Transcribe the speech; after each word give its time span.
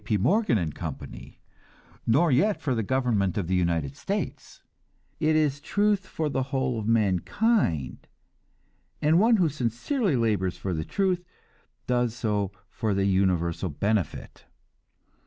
P. 0.03 0.17
Morgan 0.17 0.57
and 0.57 0.73
Company, 0.73 1.39
nor 2.07 2.31
yet 2.31 2.59
for 2.59 2.73
the 2.73 2.81
government 2.81 3.37
of 3.37 3.45
the 3.45 3.53
United 3.53 3.95
States; 3.95 4.63
it 5.19 5.35
is 5.35 5.61
truth 5.61 6.07
for 6.07 6.27
the 6.27 6.41
whole 6.49 6.79
of 6.79 6.87
mankind, 6.87 8.07
and 8.99 9.19
one 9.19 9.35
who 9.37 9.47
sincerely 9.47 10.15
labors 10.15 10.57
for 10.57 10.73
the 10.73 10.83
truth 10.85 11.23
does 11.85 12.15
so 12.15 12.51
for 12.71 12.95
the 12.95 13.05
universal 13.05 13.69
benefit. 13.69 14.45